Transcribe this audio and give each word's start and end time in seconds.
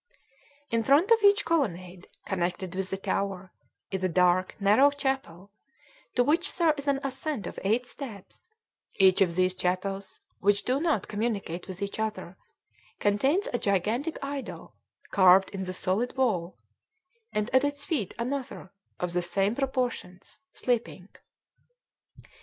In 0.71 0.81
front 0.83 1.11
of 1.11 1.21
each 1.21 1.45
colonnade 1.45 2.07
connected 2.25 2.73
with 2.73 2.89
the 2.89 2.97
tower 2.97 3.53
is 3.91 4.03
a 4.03 4.09
dark, 4.09 4.55
narrow 4.59 4.89
chapel, 4.89 5.51
to 6.15 6.23
which 6.23 6.55
there 6.55 6.73
is 6.75 6.87
an 6.87 6.99
ascent 7.03 7.45
of 7.45 7.59
eight 7.63 7.85
steps; 7.85 8.49
each 8.95 9.21
of 9.21 9.35
these 9.35 9.53
chapels 9.53 10.19
(which 10.39 10.63
do 10.63 10.79
not 10.81 11.07
communicate 11.07 11.67
with 11.67 11.83
each 11.83 11.99
other) 11.99 12.35
contains 12.97 13.47
a 13.53 13.59
gigantic 13.59 14.17
idol, 14.23 14.73
carved 15.11 15.51
in 15.51 15.65
the 15.65 15.71
solid 15.71 16.17
wall, 16.17 16.57
and 17.31 17.51
at 17.53 17.63
its 17.63 17.85
feet 17.85 18.15
another, 18.17 18.71
of 18.99 19.13
the 19.13 19.21
same 19.21 19.53
proportions, 19.53 20.39
sleeping. 20.51 21.09